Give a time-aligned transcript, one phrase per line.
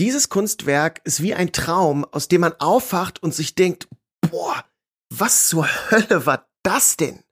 [0.00, 3.86] Dieses Kunstwerk ist wie ein Traum, aus dem man aufwacht und sich denkt,
[4.30, 4.64] boah,
[5.10, 7.22] was zur Hölle war das denn?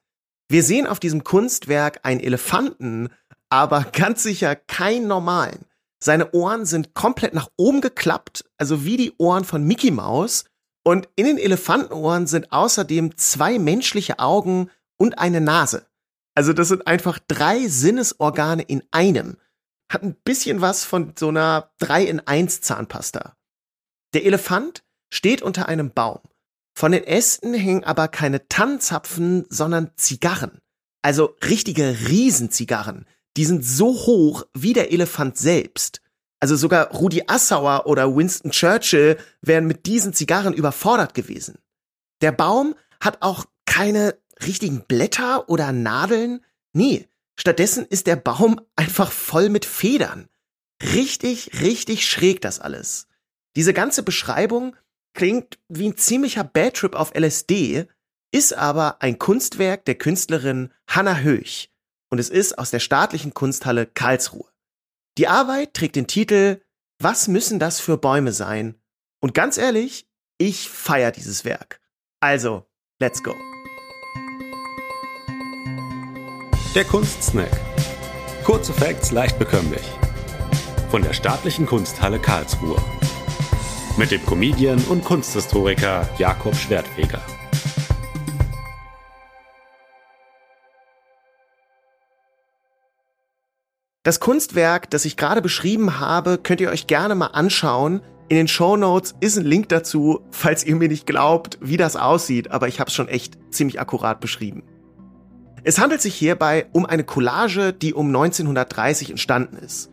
[0.50, 3.08] Wir sehen auf diesem Kunstwerk einen Elefanten,
[3.48, 5.64] aber ganz sicher keinen normalen.
[5.98, 10.44] Seine Ohren sind komplett nach oben geklappt, also wie die Ohren von Mickey Mouse.
[10.84, 15.86] Und in den Elefantenohren sind außerdem zwei menschliche Augen und eine Nase.
[16.34, 19.38] Also das sind einfach drei Sinnesorgane in einem.
[19.90, 23.36] Hat ein bisschen was von so einer 3 in 1 Zahnpasta.
[24.14, 26.20] Der Elefant steht unter einem Baum.
[26.74, 30.60] Von den Ästen hängen aber keine Tannenzapfen, sondern Zigarren.
[31.02, 33.06] Also richtige Riesenzigarren.
[33.36, 36.02] Die sind so hoch wie der Elefant selbst.
[36.40, 41.58] Also sogar Rudi Assauer oder Winston Churchill wären mit diesen Zigarren überfordert gewesen.
[42.20, 46.44] Der Baum hat auch keine richtigen Blätter oder Nadeln.
[46.72, 50.28] Nee, stattdessen ist der Baum einfach voll mit Federn.
[50.82, 53.08] Richtig, richtig schräg das alles.
[53.56, 54.76] Diese ganze Beschreibung
[55.14, 57.86] klingt wie ein ziemlicher Badtrip auf LSD,
[58.30, 61.72] ist aber ein Kunstwerk der Künstlerin Hanna Höch
[62.10, 64.48] und es ist aus der staatlichen Kunsthalle Karlsruhe.
[65.16, 66.60] Die Arbeit trägt den Titel
[67.00, 68.76] Was müssen das für Bäume sein?
[69.20, 71.80] Und ganz ehrlich, ich feier dieses Werk.
[72.20, 72.66] Also,
[73.00, 73.34] let's go.
[76.78, 77.50] Der Kunstsnack.
[78.44, 79.82] Kurze Facts leicht bekömmlich.
[80.92, 82.80] Von der staatlichen Kunsthalle Karlsruhe
[83.96, 87.20] mit dem Comedian und Kunsthistoriker Jakob Schwertfeger.
[94.04, 98.02] Das Kunstwerk, das ich gerade beschrieben habe, könnt ihr euch gerne mal anschauen.
[98.28, 101.96] In den Show Notes ist ein Link dazu, falls ihr mir nicht glaubt, wie das
[101.96, 104.62] aussieht, aber ich habe es schon echt ziemlich akkurat beschrieben.
[105.68, 109.90] Es handelt sich hierbei um eine Collage, die um 1930 entstanden ist.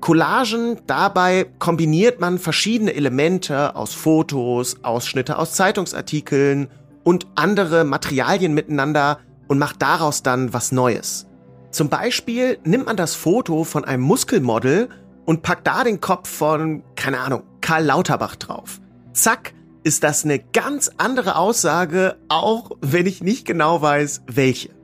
[0.00, 6.68] Collagen, dabei kombiniert man verschiedene Elemente aus Fotos, Ausschnitte aus Zeitungsartikeln
[7.04, 11.26] und andere Materialien miteinander und macht daraus dann was Neues.
[11.72, 14.88] Zum Beispiel nimmt man das Foto von einem Muskelmodel
[15.26, 18.80] und packt da den Kopf von, keine Ahnung, Karl Lauterbach drauf.
[19.12, 19.52] Zack,
[19.84, 24.77] ist das eine ganz andere Aussage, auch wenn ich nicht genau weiß, welche.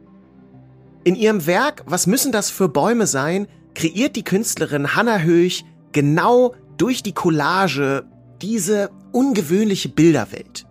[1.04, 6.54] In ihrem Werk Was müssen das für Bäume sein, kreiert die Künstlerin Hannah Höch genau
[6.78, 8.04] durch die Collage
[8.40, 10.66] diese ungewöhnliche Bilderwelt.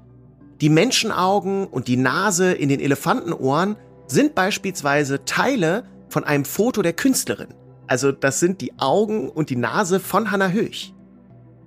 [0.60, 3.76] Die Menschenaugen und die Nase in den Elefantenohren
[4.08, 7.54] sind beispielsweise Teile von einem Foto der Künstlerin.
[7.86, 10.94] Also das sind die Augen und die Nase von Hannah Höch.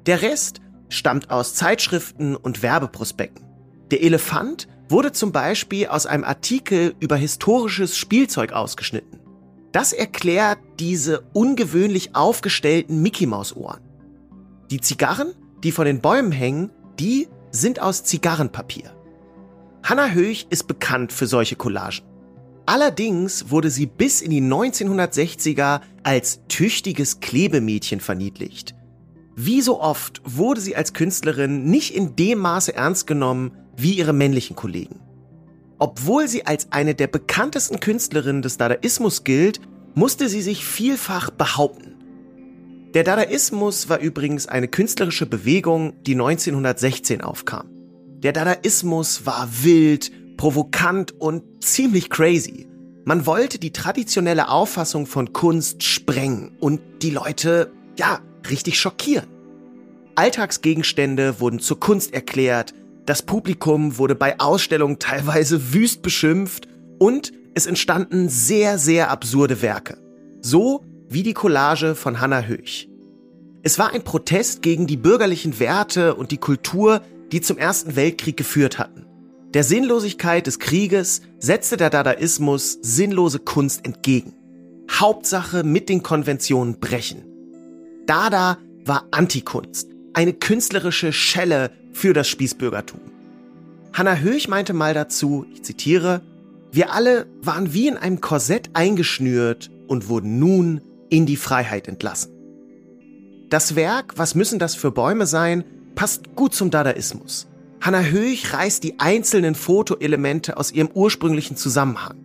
[0.06, 3.46] Der Rest stammt aus Zeitschriften und Werbeprospekten.
[3.90, 9.20] Der Elefant wurde zum Beispiel aus einem Artikel über historisches Spielzeug ausgeschnitten.
[9.72, 13.80] Das erklärt diese ungewöhnlich aufgestellten Mickey-Maus-Ohren.
[14.70, 18.94] Die Zigarren, die von den Bäumen hängen, die sind aus Zigarrenpapier.
[19.82, 22.04] Hanna Höch ist bekannt für solche Collagen.
[22.66, 28.74] Allerdings wurde sie bis in die 1960er als tüchtiges Klebemädchen verniedlicht.
[29.36, 34.12] Wie so oft wurde sie als Künstlerin nicht in dem Maße ernst genommen wie ihre
[34.12, 35.00] männlichen Kollegen.
[35.78, 39.60] Obwohl sie als eine der bekanntesten Künstlerinnen des Dadaismus gilt,
[39.94, 41.94] musste sie sich vielfach behaupten.
[42.94, 47.68] Der Dadaismus war übrigens eine künstlerische Bewegung, die 1916 aufkam.
[48.20, 52.66] Der Dadaismus war wild, provokant und ziemlich crazy.
[53.04, 59.28] Man wollte die traditionelle Auffassung von Kunst sprengen und die Leute, ja, richtig schockieren.
[60.14, 62.72] Alltagsgegenstände wurden zur Kunst erklärt,
[63.06, 66.66] das Publikum wurde bei Ausstellungen teilweise wüst beschimpft
[66.98, 69.96] und es entstanden sehr, sehr absurde Werke.
[70.42, 72.88] So wie die Collage von Hannah Höch.
[73.62, 77.00] Es war ein Protest gegen die bürgerlichen Werte und die Kultur,
[77.32, 79.06] die zum Ersten Weltkrieg geführt hatten.
[79.54, 84.34] Der Sinnlosigkeit des Krieges setzte der Dadaismus sinnlose Kunst entgegen.
[84.90, 87.24] Hauptsache mit den Konventionen brechen.
[88.06, 93.00] Dada war Antikunst, eine künstlerische Schelle für das Spießbürgertum.
[93.92, 96.22] Hannah Höch meinte mal dazu, ich zitiere,
[96.72, 100.80] wir alle waren wie in einem Korsett eingeschnürt und wurden nun
[101.10, 102.32] in die Freiheit entlassen.
[103.50, 105.64] Das Werk, was müssen das für Bäume sein,
[105.94, 107.46] passt gut zum Dadaismus.
[107.82, 112.16] Hannah Höch reißt die einzelnen Fotoelemente aus ihrem ursprünglichen Zusammenhang.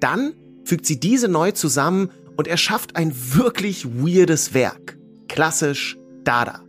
[0.00, 4.98] Dann fügt sie diese neu zusammen und erschafft ein wirklich weirdes Werk.
[5.28, 6.62] Klassisch Dada.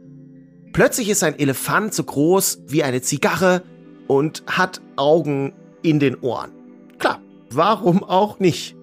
[0.73, 3.61] Plötzlich ist ein Elefant so groß wie eine Zigarre
[4.07, 5.53] und hat Augen
[5.83, 6.51] in den Ohren.
[6.97, 7.21] Klar,
[7.51, 8.75] warum auch nicht?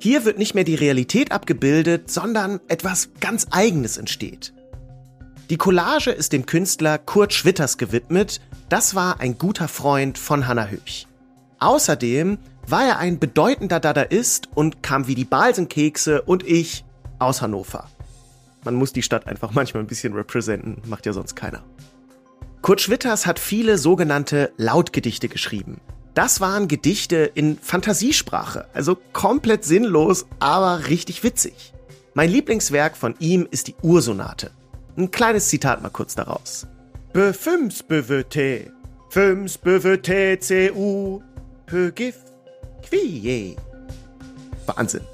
[0.00, 4.52] Hier wird nicht mehr die Realität abgebildet, sondern etwas ganz Eigenes entsteht.
[5.48, 8.40] Die Collage ist dem Künstler Kurt Schwitters gewidmet.
[8.68, 11.06] Das war ein guter Freund von Hannah Höch.
[11.60, 16.84] Außerdem war er ein bedeutender Dadaist und kam wie die Balsenkekse und ich
[17.20, 17.88] aus Hannover.
[18.64, 21.62] Man muss die Stadt einfach manchmal ein bisschen representen, macht ja sonst keiner.
[22.62, 25.80] Kurt Schwitters hat viele sogenannte Lautgedichte geschrieben.
[26.14, 31.72] Das waren Gedichte in Fantasiesprache, also komplett sinnlos, aber richtig witzig.
[32.14, 34.50] Mein Lieblingswerk von ihm ist die Ursonate.
[34.96, 36.66] Ein kleines Zitat mal kurz daraus.
[37.12, 38.72] Be fünfs bewöte,
[39.10, 41.22] fünfs bewöte cu,
[41.68, 42.16] hö gif,
[42.82, 43.56] quie.
[44.66, 45.04] Wahnsinn.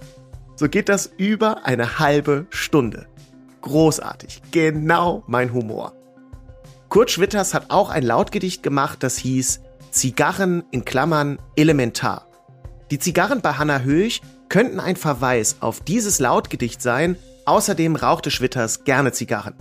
[0.57, 3.07] So geht das über eine halbe Stunde.
[3.65, 4.43] Großartig.
[4.51, 5.95] Genau mein Humor.
[6.91, 12.27] Kurt Schwitters hat auch ein Lautgedicht gemacht, das hieß Zigarren in Klammern elementar.
[12.91, 14.21] Die Zigarren bei Hannah Höch
[14.51, 17.17] könnten ein Verweis auf dieses Lautgedicht sein,
[17.47, 19.55] außerdem rauchte Schwitters gerne Zigarren.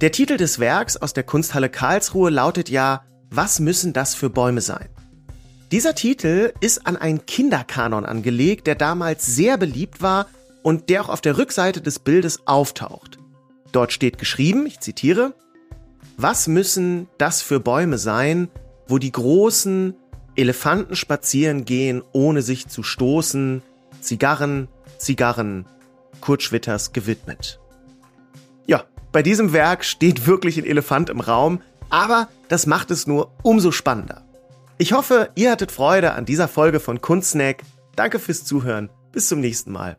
[0.00, 4.60] Der Titel des Werks aus der Kunsthalle Karlsruhe lautet ja Was müssen das für Bäume
[4.60, 4.88] sein?
[5.72, 10.26] Dieser Titel ist an einen Kinderkanon angelegt, der damals sehr beliebt war
[10.62, 13.18] und der auch auf der Rückseite des Bildes auftaucht.
[13.72, 15.34] Dort steht geschrieben, ich zitiere,
[16.16, 18.48] Was müssen das für Bäume sein,
[18.86, 19.94] wo die großen
[20.36, 23.62] Elefanten spazieren gehen, ohne sich zu stoßen,
[24.00, 24.68] Zigarren,
[24.98, 25.66] Zigarren,
[26.20, 27.60] Kurt Schwitters gewidmet.
[28.66, 31.60] Ja, bei diesem Werk steht wirklich ein Elefant im Raum,
[31.90, 34.24] aber das macht es nur umso spannender.
[34.78, 37.62] Ich hoffe, ihr hattet Freude an dieser Folge von Kunstsnack.
[37.94, 38.88] Danke fürs Zuhören.
[39.12, 39.98] Bis zum nächsten Mal.